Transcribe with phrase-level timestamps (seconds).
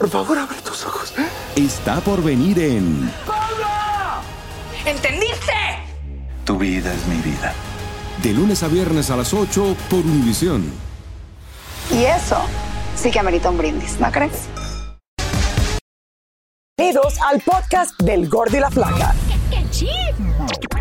[0.00, 1.12] Por favor, abre tus ojos.
[1.54, 3.12] está por venir en
[4.86, 5.52] ¿Entendiste?
[6.46, 7.52] Tu vida es mi vida.
[8.22, 10.72] De lunes a viernes a las 8 por Univisión.
[11.92, 12.38] Y eso
[12.96, 14.48] sí que amerita un brindis, ¿no crees?
[16.78, 19.14] Bienvenidos al podcast del Gordo y la Flaca.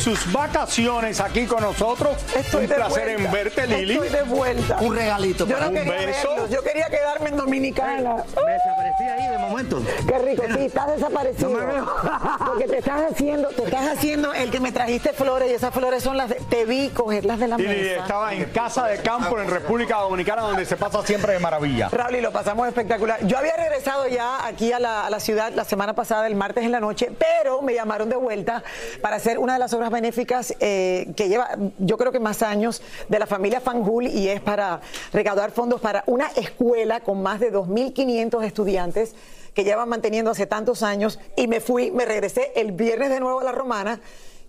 [0.00, 2.16] Sus vacaciones aquí con nosotros.
[2.36, 3.22] Estoy un de placer vuelta.
[3.24, 3.92] en verte, Lili.
[3.94, 4.78] Estoy de vuelta.
[4.80, 6.28] Un regalito Yo para no un beso.
[6.30, 8.16] verlos, yo quería quedarme en Dominicana.
[8.46, 9.82] Me desaparecí ahí de momento.
[10.06, 11.50] Qué rico, sí, estás desaparecido.
[11.50, 11.86] No me veo.
[12.46, 16.02] Porque te estás haciendo, te estás haciendo el que me trajiste flores y esas flores
[16.02, 18.00] son las de, te vi cogerlas de la Lili mesa.
[18.02, 21.88] estaba en casa de campo en República Dominicana donde se pasa siempre de maravilla.
[21.90, 23.24] Raúl, y lo pasamos espectacular.
[23.26, 26.64] Yo había regresado ya aquí a la, a la ciudad la semana pasada, el martes
[26.64, 28.62] en la noche, pero me llamaron de vuelta
[29.00, 32.82] para hacer una de las obras benéficas eh, que lleva, yo creo que más años,
[33.08, 34.80] de la familia Fanjul y es para
[35.12, 39.14] recaudar fondos para una escuela con más de 2.500 estudiantes
[39.54, 41.18] que llevan manteniendo hace tantos años.
[41.36, 44.00] Y me fui, me regresé el viernes de nuevo a la Romana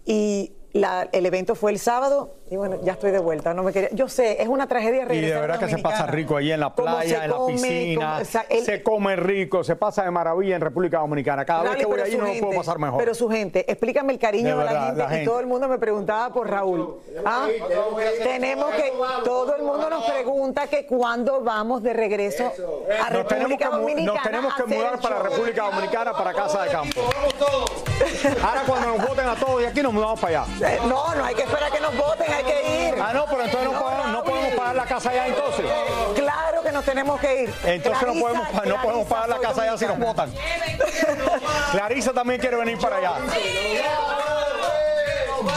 [0.06, 3.54] y la- el evento fue el sábado y bueno, ya estoy de vuelta.
[3.54, 6.06] No me quería, yo sé, es una tragedia Y regresar de verdad que se pasa
[6.08, 9.16] rico ahí en la playa, en la come, piscina, cómo- o sea, el- se come
[9.16, 11.46] rico, se pasa de maravilla en República Dominicana.
[11.46, 13.00] Cada vez que voy allí no lo puedo pasar mejor.
[13.00, 15.26] Pero su gente, explícame el cariño De de, la, gente, la y gente.
[15.26, 17.00] todo el mundo me preguntaba por Raúl.
[17.26, 17.48] Ah,
[18.24, 18.94] tenemos que,
[19.24, 22.52] todo el mundo nos pregunta que cuándo vamos de regreso
[23.04, 24.14] a República Dominicana.
[24.14, 25.22] nos tenemos que mudar para.
[25.22, 27.02] República Dominicana, para Casa de Campo.
[28.44, 30.61] Ahora cuando nos voten a todos de aquí nos mudamos para allá.
[30.86, 32.96] No, no hay que esperar que nos voten, hay que ir.
[33.02, 35.66] Ah, no, pero entonces no, podemos, no podemos pagar la casa allá entonces.
[36.16, 37.54] Claro que nos tenemos que ir.
[37.66, 40.32] Entonces no podemos, no podemos pagar la casa allá si nos votan.
[41.72, 43.14] Clarisa también quiere venir para allá.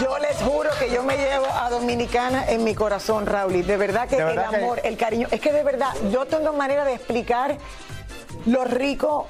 [0.01, 3.57] Yo les juro que yo me llevo a Dominicana en mi corazón, Raúl.
[3.57, 5.89] y De verdad que De verdad el que- amor, el cariño, es que de verdad
[6.11, 7.57] yo tengo manera de explicar
[8.47, 9.29] lo rico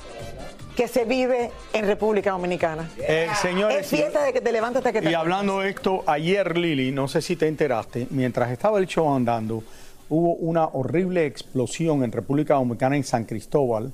[0.76, 2.88] que se vive en República Dominicana.
[2.98, 6.02] Eh, señores, es fiesta de que te levantas hasta que te Y hablando de esto,
[6.06, 9.62] ayer Lili, no sé si te enteraste, mientras estaba el show andando,
[10.08, 13.92] hubo una horrible explosión en República Dominicana, en San Cristóbal,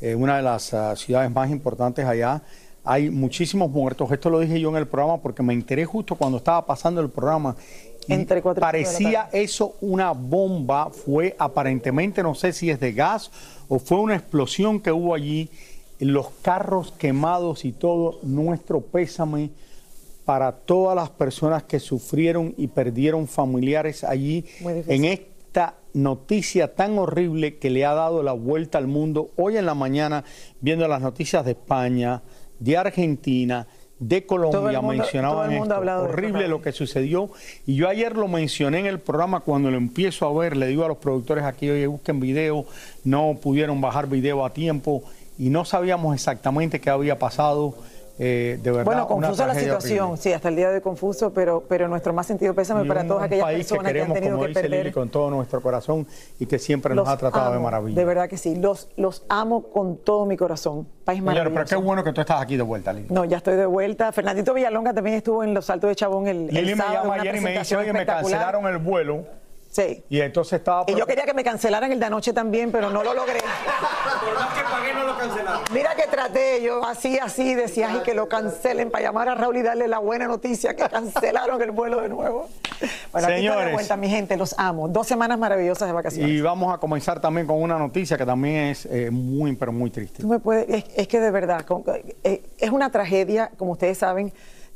[0.00, 2.42] eh, una de las ah, ciudades más importantes allá.
[2.84, 4.10] Hay muchísimos muertos.
[4.10, 7.10] Esto lo dije yo en el programa porque me enteré justo cuando estaba pasando el
[7.10, 7.54] programa.
[8.08, 10.90] Entre cuatro parecía eso una bomba.
[10.90, 13.30] Fue aparentemente, no sé si es de gas
[13.68, 15.50] o fue una explosión que hubo allí.
[16.00, 18.18] Los carros quemados y todo.
[18.22, 19.50] Nuestro pésame
[20.24, 24.44] para todas las personas que sufrieron y perdieron familiares allí
[24.88, 29.30] en esta noticia tan horrible que le ha dado la vuelta al mundo.
[29.36, 30.24] Hoy en la mañana,
[30.60, 32.22] viendo las noticias de España,
[32.60, 33.66] de Argentina,
[33.98, 35.64] de Colombia, mundo- mencionaban esto.
[36.04, 37.30] horrible lo que sucedió.
[37.66, 40.84] Y yo ayer lo mencioné en el programa cuando lo empiezo a ver, le digo
[40.84, 42.64] a los productores aquí, oye, busquen video,
[43.04, 45.02] no pudieron bajar video a tiempo
[45.40, 47.74] y no sabíamos exactamente qué había pasado.
[48.22, 50.22] eh, de verdad, Bueno, una confusa la situación, horrible.
[50.22, 53.00] sí, hasta el día de hoy confuso, pero, pero nuestro más sentido pésame Y para
[53.00, 54.78] un- todas aquellas país personas que que, han queremos, tenido como que dice perder.
[54.80, 56.06] Lili, con todo nuestro corazón
[56.38, 57.96] y que siempre nos Los ha tratado de maravilla.
[57.98, 60.86] De verdad que sí, los, los amo con todo mi corazón.
[61.06, 61.76] País Señores, pero maravilloso.
[61.80, 63.06] qué bueno que tú estás aquí de vuelta, Lili.
[63.08, 64.12] No, ya estoy de vuelta.
[64.12, 66.94] Fernandito Villalonga también estuvo en Los Altos de Chabón el, el Lili me sábado.
[67.04, 68.38] llama una ayer y me dice, oye, me espectacular".
[68.40, 69.24] cancelaron el vuelo
[69.70, 70.02] Sí.
[70.10, 70.84] Y entonces estaba...
[70.88, 73.38] Y yo quería que me cancelaran el de anoche también, pero no lo logré.
[73.40, 75.60] Por más que pagué, no lo cancelaron.
[75.72, 79.56] Mira que traté, yo así, así, decía, ay, que lo cancelen para llamar a Raúl
[79.58, 82.48] y darle la buena noticia que cancelaron el vuelo de nuevo.
[82.80, 83.72] Bueno, aquí está de Señores.
[83.74, 84.88] vuelta, mi gente, los amo.
[84.88, 86.30] Dos semanas maravillosas de vacaciones.
[86.32, 89.90] Y vamos a comenzar también con una noticia que también es eh, muy, pero muy
[89.90, 90.22] triste.
[90.22, 91.84] Tú me puedes, es, es que de verdad, con-
[92.24, 94.32] eh, es una tragedia, como ustedes saben,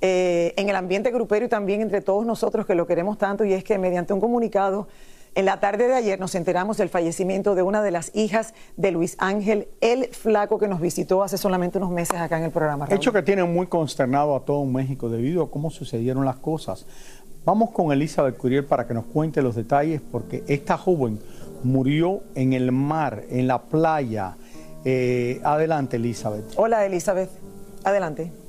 [0.07, 3.55] eh, en el ambiente grupero y también entre todos nosotros que lo queremos tanto, y
[3.55, 4.87] es que mediante un comunicado,
[5.35, 8.91] en la tarde de ayer nos enteramos del fallecimiento de una de las hijas de
[8.91, 12.85] Luis Ángel, el flaco que nos visitó hace solamente unos meses acá en el programa.
[12.85, 12.99] Raúl.
[12.99, 16.85] Hecho que tiene muy consternado a todo México debido a cómo sucedieron las cosas.
[17.47, 21.19] Vamos con Elizabeth Curiel para que nos cuente los detalles porque esta joven
[21.63, 24.37] murió en el mar, en la playa.
[24.85, 26.45] Eh, adelante, Elizabeth.
[26.57, 27.31] Hola, Elizabeth.
[27.85, 28.44] Adelante.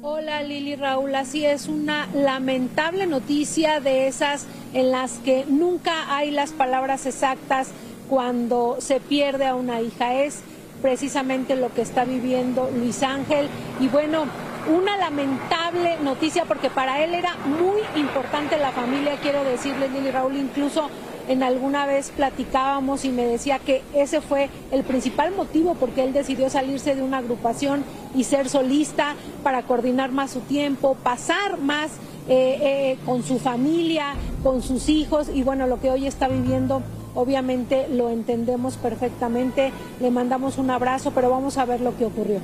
[0.00, 6.30] Hola Lili Raúl, así es una lamentable noticia de esas en las que nunca hay
[6.30, 7.70] las palabras exactas
[8.08, 10.14] cuando se pierde a una hija.
[10.14, 10.42] Es
[10.82, 13.48] precisamente lo que está viviendo Luis Ángel
[13.80, 14.26] y bueno,
[14.68, 20.36] una lamentable noticia porque para él era muy importante la familia, quiero decirle Lili Raúl,
[20.36, 20.88] incluso
[21.28, 26.12] en alguna vez platicábamos y me decía que ese fue el principal motivo porque él
[26.12, 27.84] decidió salirse de una agrupación
[28.14, 31.92] y ser solista para coordinar más su tiempo, pasar más
[32.28, 36.82] eh, eh, con su familia, con sus hijos y bueno, lo que hoy está viviendo
[37.14, 42.40] obviamente lo entendemos perfectamente, le mandamos un abrazo, pero vamos a ver lo que ocurrió.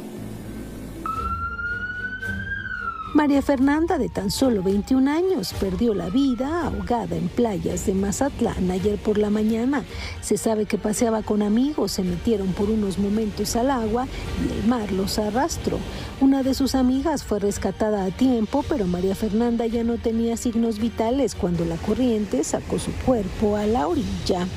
[3.15, 8.69] María Fernanda, de tan solo 21 años, perdió la vida ahogada en playas de Mazatlán
[8.73, 9.85] ayer por la mañana.
[10.21, 14.09] Se sabe que paseaba con amigos, se metieron por unos momentos al agua
[14.45, 15.79] y el mar los arrastró.
[16.21, 20.81] Una de sus amigas fue rescatada a tiempo, pero María Fernanda ya no tenía signos
[20.81, 24.49] vitales cuando la corriente sacó su cuerpo a la orilla.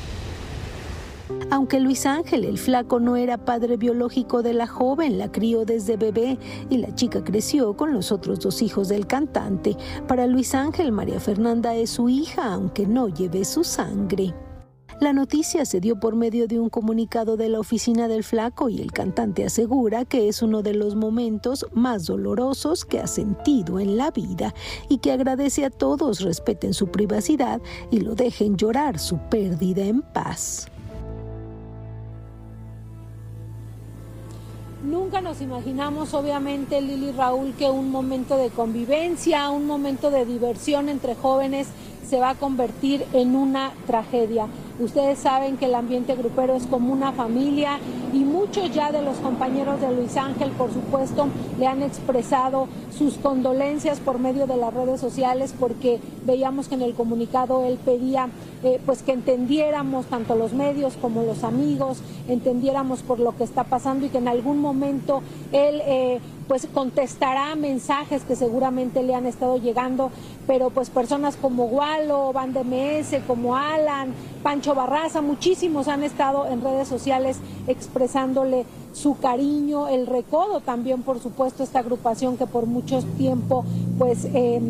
[1.49, 5.97] Aunque Luis Ángel, el flaco, no era padre biológico de la joven, la crió desde
[5.97, 6.37] bebé
[6.69, 9.77] y la chica creció con los otros dos hijos del cantante.
[10.07, 14.33] Para Luis Ángel, María Fernanda es su hija, aunque no lleve su sangre.
[14.99, 18.81] La noticia se dio por medio de un comunicado de la oficina del flaco y
[18.81, 23.95] el cantante asegura que es uno de los momentos más dolorosos que ha sentido en
[23.95, 24.55] la vida
[24.89, 27.61] y que agradece a todos respeten su privacidad
[27.91, 30.67] y lo dejen llorar su pérdida en paz.
[34.87, 40.87] Nunca nos imaginamos, obviamente, Lili Raúl, que un momento de convivencia, un momento de diversión
[40.87, 41.67] entre jóvenes
[42.09, 44.47] se va a convertir en una tragedia.
[44.79, 47.79] Ustedes saben que el ambiente grupero es como una familia
[48.13, 51.27] y muchos ya de los compañeros de Luis Ángel, por supuesto,
[51.59, 56.83] le han expresado sus condolencias por medio de las redes sociales porque veíamos que en
[56.83, 58.29] el comunicado él pedía
[58.63, 63.63] eh, pues que entendiéramos tanto los medios como los amigos, entendiéramos por lo que está
[63.65, 65.21] pasando y que en algún momento
[65.51, 70.11] él eh, pues contestará mensajes que seguramente le han estado llegando,
[70.47, 74.13] pero pues personas como Gualo, Van de MS, como Alan,
[74.43, 77.37] Pancho Barraza, muchísimos han estado en redes sociales
[77.67, 83.65] expresándole su cariño, el recodo también, por supuesto, esta agrupación que por mucho tiempo
[83.97, 84.61] pues eh,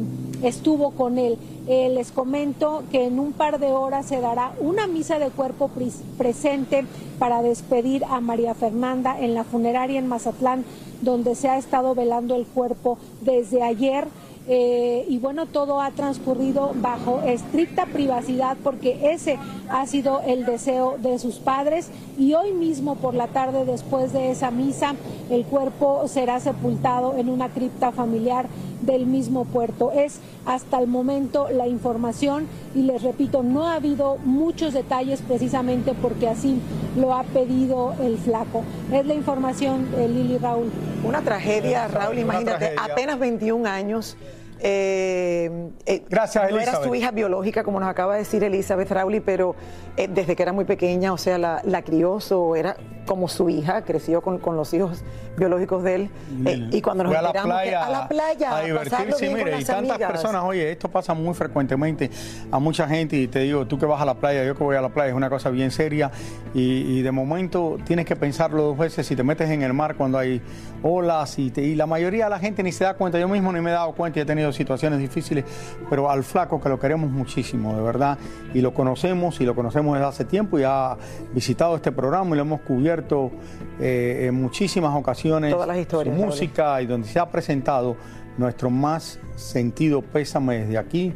[0.44, 1.38] estuvo con él.
[1.68, 5.70] Eh, les comento que en un par de horas se dará una misa de cuerpo
[5.76, 6.86] pres- presente
[7.20, 10.64] para despedir a María Fernanda en la funeraria en Mazatlán,
[11.02, 14.08] donde se ha estado velando el cuerpo desde ayer.
[14.50, 19.38] Eh, y bueno, todo ha transcurrido bajo estricta privacidad porque ese
[19.70, 24.32] ha sido el deseo de sus padres y hoy mismo por la tarde después de
[24.32, 24.96] esa misa
[25.30, 28.46] el cuerpo será sepultado en una cripta familiar
[28.82, 29.92] del mismo puerto.
[29.92, 35.94] Es hasta el momento la información y les repito, no ha habido muchos detalles precisamente
[36.02, 36.60] porque así
[36.98, 38.64] lo ha pedido el flaco.
[38.92, 40.72] Es la información de Lili Raúl.
[41.04, 42.84] Una tragedia, Raúl, imagínate, tragedia.
[42.84, 44.18] apenas 21 años.
[44.60, 49.20] Eh, eh, Gracias, No era su hija biológica, como nos acaba de decir Elizabeth Rauli,
[49.20, 49.56] pero
[49.98, 52.20] eh, desde que era muy pequeña, o sea, la, la crió,
[52.56, 55.02] era como su hija, creció con, con los hijos
[55.38, 56.10] biológicos de él.
[56.46, 59.22] eh, y cuando nos Fue a la enteramos que- playa a la playa, a divertirse
[59.28, 60.12] bien con mire y tantas amigas.
[60.12, 62.10] personas oye esto pasa muy frecuentemente
[62.52, 64.76] a mucha gente y te digo tú que vas a la playa yo que voy
[64.76, 66.12] a la playa es una cosa bien seria
[66.54, 69.96] y, y de momento tienes que pensarlo dos veces si te metes en el mar
[69.96, 70.42] cuando hay
[70.84, 73.52] olas y, te- y la mayoría de la gente ni se da cuenta yo mismo
[73.54, 75.46] ni me he dado cuenta y he tenido situaciones difíciles
[75.90, 78.18] pero al flaco que lo queremos muchísimo de verdad.
[78.54, 80.98] Y lo conocemos y lo conocemos desde hace tiempo y ha
[81.34, 83.32] visitado este programa y lo hemos cubierto
[83.80, 87.96] eh, en muchísimas ocasiones Todas las historias, su música y donde se ha presentado
[88.38, 91.14] nuestro más sentido pésame desde aquí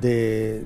[0.00, 0.64] de,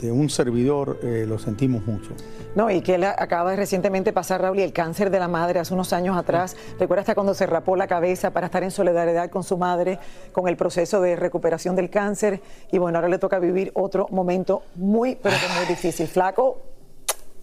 [0.00, 2.10] de un servidor eh, lo sentimos mucho.
[2.54, 5.60] No, y que él acaba de recientemente pasar, Raúl, y el cáncer de la madre
[5.60, 6.56] hace unos años atrás.
[6.78, 9.98] Recuerda hasta cuando se rapó la cabeza para estar en solidaridad con su madre,
[10.32, 12.40] con el proceso de recuperación del cáncer.
[12.72, 16.06] Y bueno, ahora le toca vivir otro momento muy, pero que muy difícil.
[16.08, 16.62] Flaco,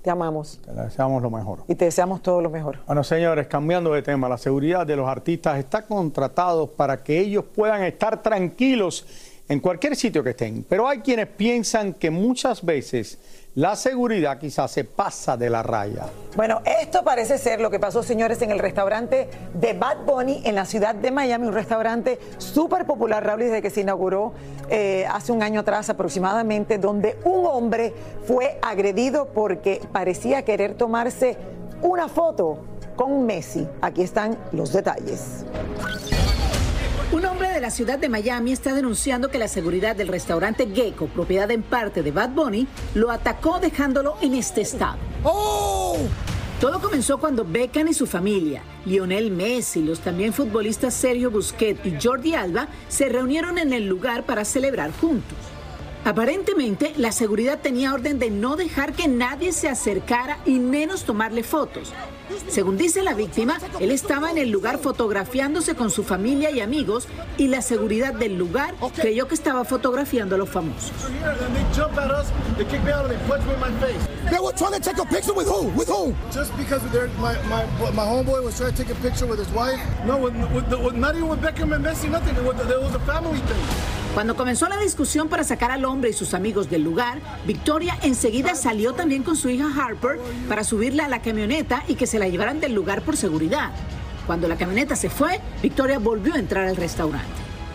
[0.02, 0.60] te amamos.
[0.64, 1.60] Te deseamos lo mejor.
[1.68, 2.78] Y te deseamos todo lo mejor.
[2.86, 7.44] Bueno, señores, cambiando de tema, la seguridad de los artistas está contratado para que ellos
[7.44, 9.08] puedan estar tranquilos
[9.48, 10.66] en cualquier sitio que estén.
[10.68, 13.20] Pero hay quienes piensan que muchas veces
[13.56, 16.08] la seguridad quizás se pasa de la raya.
[16.36, 20.56] Bueno, esto parece ser lo que pasó, señores, en el restaurante de Bad Bunny en
[20.56, 24.34] la ciudad de Miami, un restaurante súper popular, Raúl, desde que se inauguró
[24.70, 27.94] eh, hace un año atrás aproximadamente, donde un hombre
[28.26, 31.38] fue agredido porque parecía querer tomarse
[31.82, 32.60] una foto
[32.98, 33.66] con Messi.
[33.82, 35.46] Aquí están los detalles.
[37.56, 41.64] De la ciudad de Miami está denunciando que la seguridad del restaurante Gecko, propiedad en
[41.64, 44.98] parte de Bad Bunny, lo atacó dejándolo en este estado.
[45.24, 46.00] ¡Oh!
[46.60, 51.96] Todo comenzó cuando Beckham y su familia, Lionel Messi, los también futbolistas Sergio Busquets y
[51.98, 55.38] Jordi Alba, se reunieron en el lugar para celebrar juntos.
[56.04, 61.42] Aparentemente, la seguridad tenía orden de no dejar que nadie se acercara y menos tomarle
[61.42, 61.94] fotos.
[62.48, 67.08] Según dice la víctima, él estaba en el lugar fotografiándose con su familia y amigos
[67.38, 70.92] y la seguridad del lugar creyó que estaba fotografiando a los famosos.
[74.30, 75.68] They were trying to take a picture with who?
[75.78, 76.16] With who?
[76.32, 76.82] Just because
[77.20, 79.80] my, my, my homeboy was trying to take a picture with his wife.
[80.06, 82.36] No, with, with, with, not even with Beckham and Messi, nothing.
[82.36, 84.05] It was, it was a family thing.
[84.16, 88.56] Cuando comenzó la discusión para sacar al hombre y sus amigos del lugar, Victoria enseguida
[88.56, 92.30] salió también con su hija Harper para subirla a la camioneta y que se la
[92.30, 93.72] llevaran del lugar por seguridad.
[94.26, 97.28] Cuando la camioneta se fue, Victoria volvió a entrar al restaurante.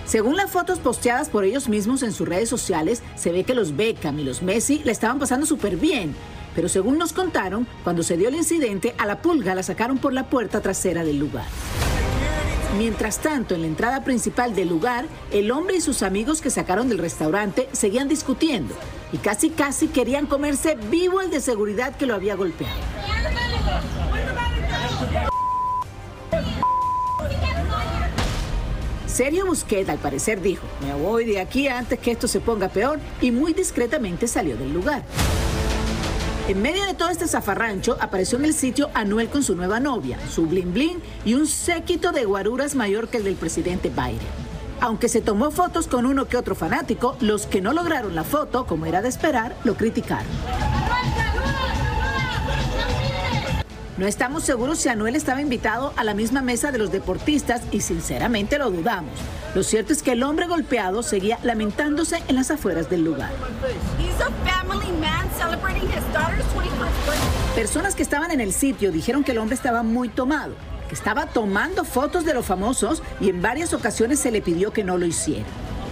[0.07, 3.77] Según las fotos posteadas por ellos mismos en sus redes sociales, se ve que los
[3.77, 6.17] Beckham y los Messi la estaban pasando súper bien.
[6.55, 10.15] Pero según nos contaron, cuando se dio el incidente, a la pulga la sacaron por
[10.15, 11.45] la puerta trasera del lugar.
[12.79, 16.89] Mientras tanto, en la entrada principal del lugar, el hombre y sus amigos que sacaron
[16.89, 18.75] del restaurante seguían discutiendo
[19.13, 22.75] y casi casi querían comerse vivo el de seguridad que lo había golpeado.
[29.07, 33.01] Sergio Busquet al parecer dijo, me voy de aquí antes que esto se ponga peor
[33.21, 35.03] y muy discretamente salió del lugar.
[36.51, 40.19] En medio de todo este zafarrancho apareció en el sitio Anuel con su nueva novia,
[40.29, 44.19] su blin blin y un séquito de guaruras mayor que el del presidente Biden.
[44.81, 48.67] Aunque se tomó fotos con uno que otro fanático, los que no lograron la foto,
[48.67, 50.27] como era de esperar, lo criticaron.
[54.01, 57.83] No estamos seguros si Anuel estaba invitado a la misma mesa de los deportistas y
[57.83, 59.13] sinceramente lo dudamos.
[59.55, 63.29] Lo cierto es que el hombre golpeado seguía lamentándose en las afueras del lugar.
[67.55, 70.55] Personas que estaban en el sitio dijeron que el hombre estaba muy tomado,
[70.89, 74.83] que estaba tomando fotos de los famosos y en varias ocasiones se le pidió que
[74.83, 75.45] no lo hiciera.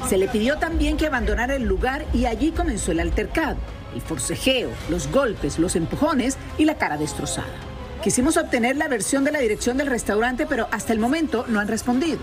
[0.09, 3.59] Se le pidió también que abandonara el lugar y allí comenzó el altercado,
[3.95, 7.68] el forcejeo, los golpes, los empujones y la cara destrozada.
[8.03, 11.67] Quisimos obtener la versión de la dirección del restaurante, pero hasta el momento no han
[11.67, 12.19] respondido.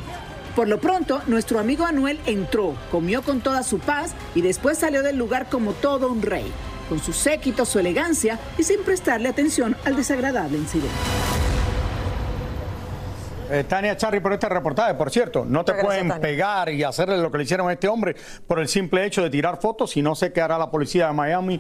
[0.56, 5.04] Por lo pronto, nuestro amigo Anuel entró, comió con toda su paz y después salió
[5.04, 6.50] del lugar como todo un rey,
[6.88, 10.96] con su séquito, su elegancia y sin prestarle atención al desagradable incidente.
[13.52, 14.96] Eh, Tania Charry por este reportaje.
[14.96, 18.16] Por cierto, no te pueden pegar y hacerle lo que le hicieron a este hombre
[18.48, 21.14] por el simple hecho de tirar fotos y no sé qué hará la policía de
[21.14, 21.60] Miami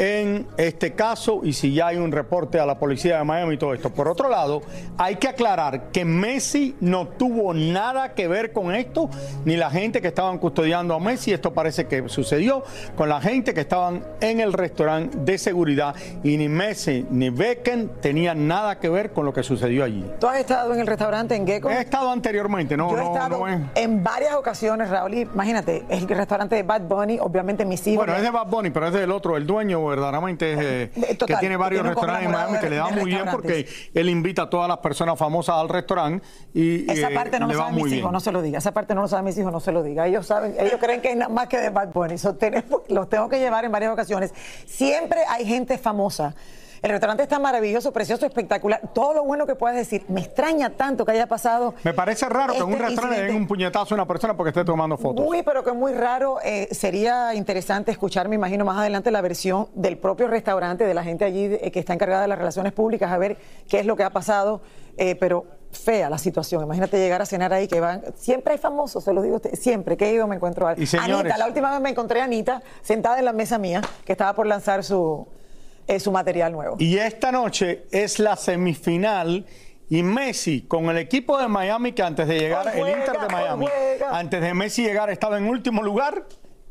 [0.00, 3.58] en este caso y si ya hay un reporte a la policía de Miami y
[3.58, 3.90] todo esto.
[3.90, 4.62] Por otro lado,
[4.96, 9.10] hay que aclarar que Messi no tuvo nada que ver con esto,
[9.44, 11.34] ni la gente que estaban custodiando a Messi.
[11.34, 12.64] Esto parece que sucedió
[12.96, 17.88] con la gente que estaban en el restaurante de seguridad y ni Messi ni Beckham
[18.00, 20.02] tenían nada que ver con lo que sucedió allí.
[20.18, 21.68] ¿Tú has estado en el restaurante en Gecko?
[21.68, 25.12] He estado anteriormente, no, Yo he estado en varias ocasiones, Raúl.
[25.12, 28.06] Imagínate, es el restaurante de Bad Bunny, obviamente mis hijos.
[28.06, 31.36] Bueno, es de Bad Bunny, pero es del otro, el dueño verdaderamente eh, eh, que
[31.36, 34.68] tiene varios restaurantes en Miami que le da muy bien porque él invita a todas
[34.68, 38.20] las personas famosas al restaurante y esa eh, parte no lo saben mis hijos, no
[38.20, 38.58] se lo diga.
[38.58, 40.06] Esa parte no lo saben mis hijos, no se lo diga.
[40.06, 42.16] Ellos saben, ellos creen que es nada más que de Bad Bunny.
[42.88, 44.32] los tengo que llevar en varias ocasiones.
[44.66, 46.34] Siempre hay gente famosa
[46.82, 48.80] el restaurante está maravilloso, precioso, espectacular.
[48.94, 50.04] Todo lo bueno que puedas decir.
[50.08, 51.74] Me extraña tanto que haya pasado.
[51.84, 54.48] Me parece raro que en un este restaurante den un puñetazo a una persona porque
[54.50, 55.24] esté tomando fotos.
[55.24, 56.38] Muy, pero que muy raro.
[56.42, 61.04] Eh, sería interesante escuchar, me imagino, más adelante la versión del propio restaurante, de la
[61.04, 63.36] gente allí eh, que está encargada de las relaciones públicas, a ver
[63.68, 64.62] qué es lo que ha pasado.
[64.96, 66.62] Eh, pero fea la situación.
[66.64, 68.02] Imagínate llegar a cenar ahí que van.
[68.16, 70.74] Siempre hay famosos, se lo digo a usted, siempre que he ido me encuentro a
[70.78, 73.80] Y señores- Anita, la última vez me encontré a Anita sentada en la mesa mía
[74.04, 75.26] que estaba por lanzar su,
[75.90, 76.76] eh, su material nuevo.
[76.78, 79.44] Y esta noche es la semifinal
[79.88, 83.66] y Messi con el equipo de Miami que antes de llegar, el Inter de Miami,
[83.66, 84.16] juega.
[84.16, 86.26] antes de Messi llegar estaba en último lugar,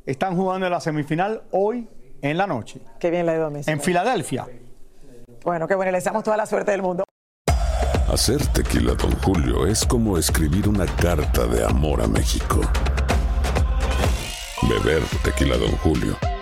[0.06, 1.88] están jugando en la semifinal hoy
[2.22, 2.80] en la noche.
[2.98, 3.70] Qué bien le ha ido a Messi.
[3.70, 4.48] En Filadelfia.
[5.44, 7.04] Bueno, qué bueno, le deseamos toda la suerte del mundo.
[8.08, 12.62] Hacer tequila, Don Julio, es como escribir una carta de amor a México.
[14.64, 16.18] Beber tequila, Don Julio,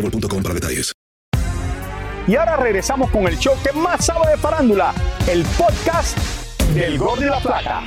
[0.00, 0.92] boostmobile.com para detalles.
[2.26, 4.94] Y ahora regresamos con el show que más sabe de farándula,
[5.26, 6.16] el podcast
[6.74, 7.82] del Gol de la Plata.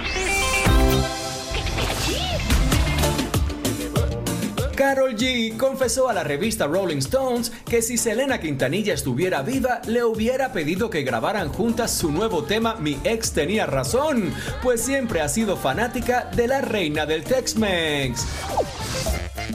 [4.76, 10.04] Carol G confesó a la revista Rolling Stones que si Selena Quintanilla estuviera viva, le
[10.04, 15.30] hubiera pedido que grabaran juntas su nuevo tema Mi ex tenía razón, pues siempre ha
[15.30, 18.26] sido fanática de la reina del Tex-Mex.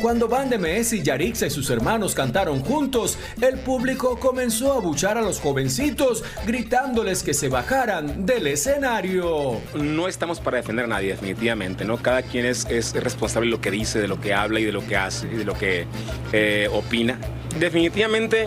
[0.01, 4.81] Cuando Van de Mes y Yarixa y sus hermanos cantaron juntos, el público comenzó a
[4.81, 9.61] buchar a los jovencitos, gritándoles que se bajaran del escenario.
[9.75, 11.97] No estamos para defender a nadie, definitivamente, ¿no?
[11.97, 14.73] Cada quien es, es responsable de lo que dice, de lo que habla y de
[14.73, 15.87] lo que hace y de lo que
[16.33, 17.19] eh, opina.
[17.59, 18.47] Definitivamente,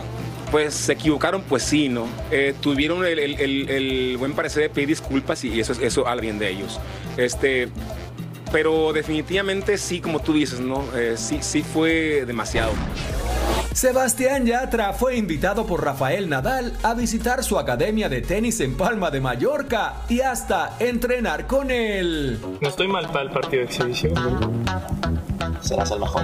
[0.52, 2.08] pues se equivocaron, pues sí, ¿no?
[2.32, 6.80] Eh, tuvieron el buen parecer de pedir disculpas y eso, eso habla bien de ellos.
[7.18, 7.68] Este,
[8.52, 10.84] pero definitivamente sí, como tú dices, ¿no?
[10.96, 12.72] Eh, sí, sí fue demasiado.
[13.74, 19.10] Sebastián Yatra fue invitado por Rafael Nadal a visitar su academia de tenis en Palma
[19.12, 22.40] de Mallorca y hasta entrenar con él.
[22.60, 24.14] No estoy mal para el partido de exhibición.
[25.62, 26.24] Serás el mejor.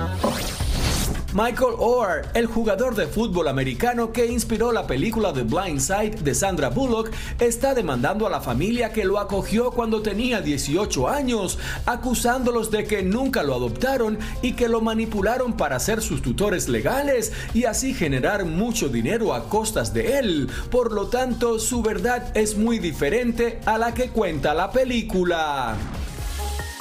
[1.33, 6.33] Michael Orr, el jugador de fútbol americano que inspiró la película The Blind Side de
[6.33, 12.71] Sandra Bullock, está demandando a la familia que lo acogió cuando tenía 18 años, acusándolos
[12.71, 17.65] de que nunca lo adoptaron y que lo manipularon para ser sus tutores legales y
[17.65, 20.49] así generar mucho dinero a costas de él.
[20.71, 25.75] Por lo tanto, su verdad es muy diferente a la que cuenta la película.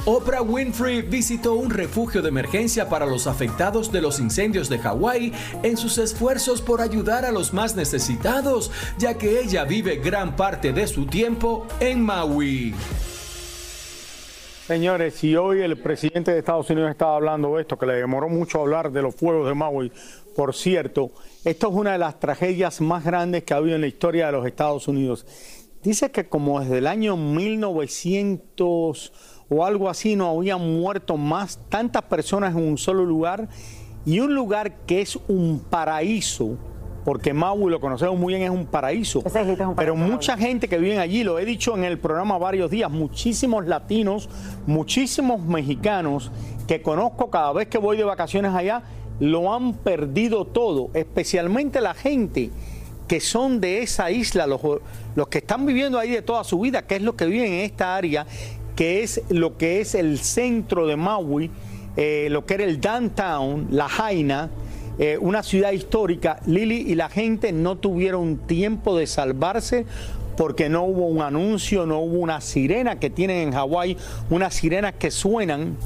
[0.09, 5.33] Oprah Winfrey visitó un refugio de emergencia para los afectados de los incendios de Hawái
[5.65, 10.73] en sus esfuerzos por ayudar a los más necesitados, ya que ella vive gran parte
[10.73, 12.73] de su tiempo en Maui.
[14.69, 18.29] Señores, si hoy el presidente de Estados Unidos estaba hablando de esto, que le demoró
[18.29, 19.91] mucho hablar de los fuegos de Maui,
[20.37, 21.11] por cierto,
[21.45, 24.33] esto es una de las tragedias más grandes que ha habido en la historia de
[24.33, 25.27] los Estados Unidos.
[25.83, 29.13] Dice que como desde el año 1900
[29.49, 33.49] o algo así no habían muerto más tantas personas en un solo lugar
[34.05, 36.57] y un lugar que es un paraíso,
[37.05, 39.23] porque Maui lo conocemos muy bien, es un paraíso.
[39.77, 43.67] Pero mucha gente que vive allí, lo he dicho en el programa varios días, muchísimos
[43.67, 44.29] latinos,
[44.67, 46.31] muchísimos mexicanos
[46.69, 48.83] que conozco cada vez que voy de vacaciones allá,
[49.19, 52.51] lo han perdido todo, especialmente la gente
[53.09, 54.61] que son de esa isla, los,
[55.15, 57.61] los que están viviendo ahí de toda su vida, que es lo que viven en
[57.61, 58.27] esta área,
[58.77, 61.51] que es lo que es el centro de Maui,
[61.97, 64.51] eh, lo que era el downtown, la Jaina,
[64.99, 66.41] eh, una ciudad histórica.
[66.47, 69.87] Lili y la gente no tuvieron tiempo de salvarse
[70.37, 73.97] porque no hubo un anuncio, no hubo una sirena que tienen en Hawái,
[74.29, 75.77] unas sirenas que suenan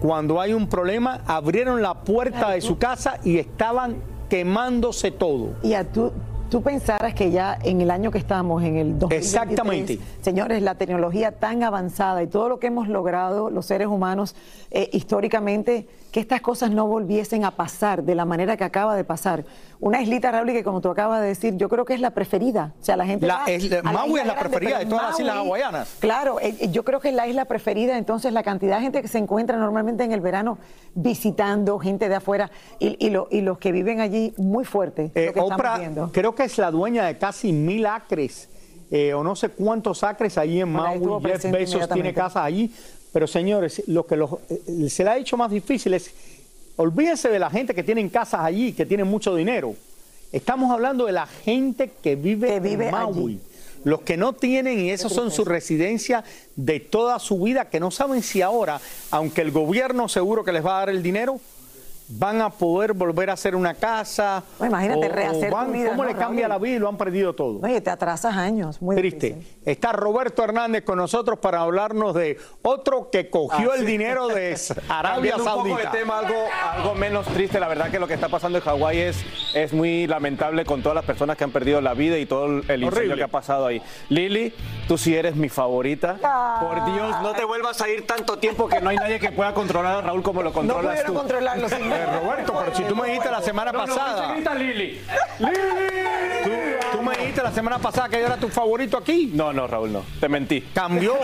[0.00, 3.96] cuando hay un problema, abrieron la puerta de su casa y estaban
[4.28, 5.54] quemándose todo.
[5.62, 6.12] Y a tú,
[6.50, 9.98] tú pensaras que ya en el año que estamos, en el 2023, Exactamente.
[10.20, 14.34] señores, la tecnología tan avanzada y todo lo que hemos logrado los seres humanos
[14.72, 19.04] eh, históricamente, que estas cosas no volviesen a pasar de la manera que acaba de
[19.04, 19.44] pasar.
[19.78, 22.72] Una islita, Raúl, que como tú acabas de decir, yo creo que es la preferida.
[22.80, 23.26] O sea, la gente.
[23.26, 25.96] La- va es- a Maui isla es la grande, preferida de todas las islas hawaianas.
[26.00, 29.08] Claro, eh, yo creo que es la isla preferida, entonces la cantidad de gente que
[29.08, 30.58] se encuentra normalmente en el verano
[30.94, 35.10] visitando, gente de afuera, y, y lo- y los que viven allí, muy fuerte.
[35.14, 36.10] Eh, lo que estamos Oprah viendo.
[36.12, 38.48] creo que es la dueña de casi mil acres
[38.90, 41.22] eh, o no sé cuántos acres allí en Bueno, Maui.
[41.22, 42.70] Jeff presente Bezos tiene casas allí.
[43.12, 46.12] Pero señores, lo que los- eh, se le ha hecho más difícil es,
[46.76, 49.74] olvídense de la gente que tienen casas allí, que tienen mucho dinero.
[50.32, 53.24] Estamos hablando de la gente que vive, vive en Maui.
[53.24, 53.40] allí.
[53.82, 56.22] Los que no tienen, y esos son su residencia
[56.54, 58.78] de toda su vida, que no saben si ahora,
[59.10, 61.40] aunque el gobierno seguro que les va a dar el dinero,
[62.12, 64.42] van a poder volver a hacer una casa.
[64.58, 66.60] Bueno, imagínate, o- o rehacer tu van- vida, ¿Cómo ¿no, le cambia Raúl?
[66.62, 67.60] la vida y lo han perdido todo?
[67.62, 69.34] Oye, te atrasas años, muy Triste.
[69.34, 69.56] difícil.
[69.64, 73.86] Está Roberto Hernández con nosotros para hablarnos de otro que cogió Ah, el sí.
[73.86, 74.56] dinero de
[74.88, 75.90] Arabia Cambiando un poco Saudita.
[75.92, 76.34] de tema, algo,
[76.72, 77.60] algo menos triste.
[77.60, 80.96] La verdad que lo que está pasando en Hawái es, es muy lamentable con todas
[80.96, 83.16] las personas que han perdido la vida y todo el incendio Horrible.
[83.16, 83.80] que ha pasado ahí.
[84.08, 84.52] Lili,
[84.88, 86.16] tú sí eres mi favorita.
[86.60, 89.54] Por Dios, no te vuelvas a ir tanto tiempo que no hay nadie que pueda
[89.54, 91.18] controlar a Raúl como lo No controlas pudieron tú.
[91.18, 94.34] controlarlo sin Eh, Roberto, pero si tú me dijiste la semana pasada.
[94.54, 95.00] Lili.
[96.44, 96.50] Tú,
[96.92, 99.30] tú me dijiste la semana pasada que yo era tu favorito aquí.
[99.34, 100.04] No, no, Raúl, no.
[100.18, 100.62] Te mentí.
[100.74, 101.14] Cambió.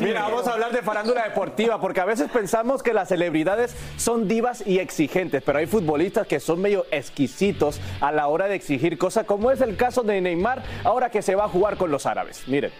[0.00, 4.28] Mira, vamos a hablar de farándula deportiva, porque a veces pensamos que las celebridades son
[4.28, 8.98] divas y exigentes, pero hay futbolistas que son medio exquisitos a la hora de exigir
[8.98, 12.06] cosas, como es el caso de Neymar, ahora que se va a jugar con los
[12.06, 12.46] árabes.
[12.46, 12.72] Miren.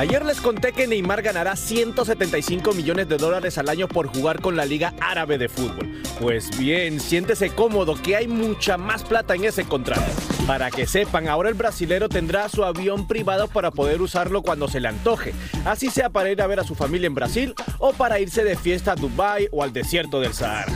[0.00, 4.56] Ayer les conté que Neymar ganará 175 millones de dólares al año por jugar con
[4.56, 5.90] la Liga Árabe de Fútbol.
[6.18, 10.10] Pues bien, siéntese cómodo que hay mucha más plata en ese contrato.
[10.46, 14.80] Para que sepan, ahora el brasilero tendrá su avión privado para poder usarlo cuando se
[14.80, 15.34] le antoje,
[15.66, 18.56] así sea para ir a ver a su familia en Brasil o para irse de
[18.56, 20.72] fiesta a Dubái o al desierto del Sahara.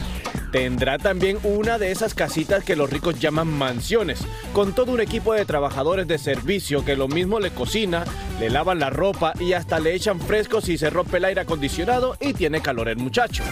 [0.55, 5.35] Tendrá también una de esas casitas que los ricos llaman mansiones, con todo un equipo
[5.35, 8.05] de trabajadores de servicio que lo mismo le cocina,
[8.39, 12.17] le lavan la ropa y hasta le echan frescos si se rompe el aire acondicionado
[12.21, 13.43] y tiene calor el muchacho.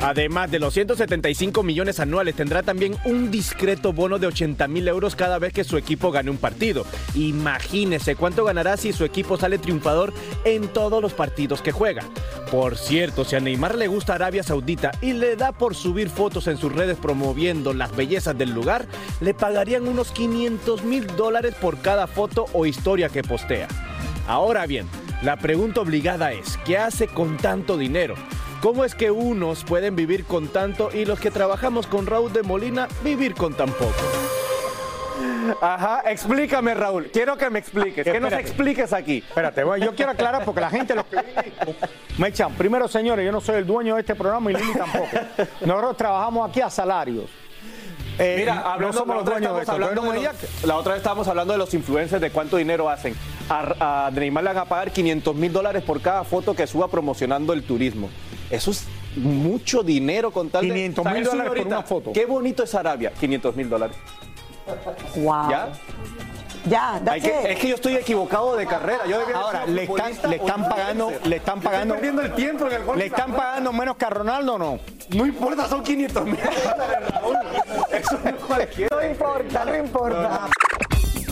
[0.00, 5.16] Además de los 175 millones anuales, tendrá también un discreto bono de 80 mil euros
[5.16, 6.86] cada vez que su equipo gane un partido.
[7.14, 10.12] Imagínese cuánto ganará si su equipo sale triunfador
[10.44, 12.04] en todos los partidos que juega.
[12.50, 16.46] Por cierto, si a Neymar le gusta Arabia Saudita y le da por subir fotos
[16.46, 18.86] en sus redes promoviendo las bellezas del lugar,
[19.20, 23.66] le pagarían unos 500 mil dólares por cada foto o historia que postea.
[24.28, 24.86] Ahora bien,
[25.22, 28.14] la pregunta obligada es, ¿qué hace con tanto dinero?
[28.62, 32.42] ¿Cómo es que unos pueden vivir con tanto y los que trabajamos con Raúl de
[32.42, 33.92] Molina vivir con tan poco?
[35.60, 37.06] Ajá, explícame, Raúl.
[37.12, 38.04] Quiero que me expliques.
[38.04, 39.18] Que nos expliques aquí.
[39.18, 41.74] Espérate, voy, yo quiero aclarar porque la gente, los que esto,
[42.18, 42.52] me echan.
[42.54, 45.08] Primero, señores, yo no soy el dueño de este programa y Lili tampoco.
[45.64, 47.26] Nosotros trabajamos aquí a salarios.
[48.18, 49.72] Eh, Mira, no hablando, somos la los otra vez dueños de estábamos esto.
[49.72, 52.90] hablando de no los- la otra vez estábamos hablando de los influencers, de cuánto dinero
[52.90, 53.14] hacen.
[53.48, 56.88] A, a Neymar le van a pagar 500 mil dólares por cada foto que suba
[56.88, 58.10] promocionando el turismo.
[58.50, 58.84] Eso es
[59.16, 60.74] mucho dinero con tal de...
[60.74, 62.12] 500 O sea, mil dólares por una foto.
[62.12, 63.96] Qué bonito es Arabia, 500 mil dólares.
[65.16, 65.50] Wow.
[65.50, 65.68] ¿Ya?
[66.68, 67.46] Ya, Hay that's que- it.
[67.46, 69.06] es que yo estoy equivocado de carrera.
[69.06, 71.94] Yo Ahora, le están, le pagando, le están Estoy pagando.
[71.94, 72.98] perdiendo el tiempo en el golf.
[72.98, 74.78] ¿Le están pagando menos que a Ronaldo o no?
[75.10, 77.36] No importa, son 500 mil dólares, Raúl.
[77.90, 78.96] Eso no es cualquiera.
[78.96, 80.40] No importa, no importa.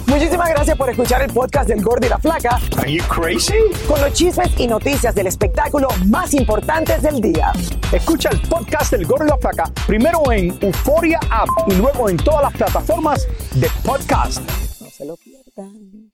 [0.06, 2.60] Muchísimas gracias por escuchar el podcast del Gordo y la Flaca.
[2.78, 3.54] Are you crazy?
[3.88, 7.52] Con los chismes y noticias del espectáculo más importantes del día.
[7.92, 12.16] Escucha el podcast del Gordo y la Flaca primero en Euforia App y luego en
[12.18, 14.40] todas las plataformas de podcast.
[14.80, 16.12] No se lo pierdan.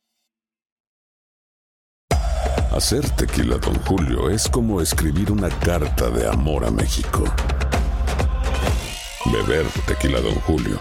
[2.75, 7.25] Hacer tequila, Don Julio, es como escribir una carta de amor a México.
[9.27, 10.81] Beber tequila, Don Julio,